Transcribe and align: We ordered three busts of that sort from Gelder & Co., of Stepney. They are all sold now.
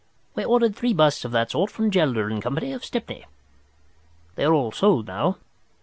We 0.33 0.43
ordered 0.43 0.75
three 0.75 0.93
busts 0.93 1.25
of 1.25 1.31
that 1.33 1.51
sort 1.51 1.69
from 1.69 1.91
Gelder 1.91 2.27
& 2.39 2.41
Co., 2.41 2.49
of 2.73 2.83
Stepney. 2.83 3.25
They 4.33 4.45
are 4.45 4.53
all 4.55 4.71
sold 4.71 5.05
now. 5.05 5.37